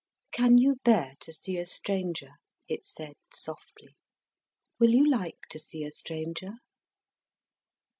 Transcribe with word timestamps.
"Can 0.31 0.57
you 0.57 0.77
bear 0.83 1.13
to 1.19 1.31
see 1.31 1.59
a 1.59 1.65
stranger?" 1.67 2.31
it 2.67 2.87
said 2.87 3.13
softly. 3.31 3.95
"Will 4.79 4.89
you 4.95 5.07
like 5.07 5.41
to 5.51 5.59
see 5.59 5.83
a 5.83 5.91
stranger?" 5.91 6.53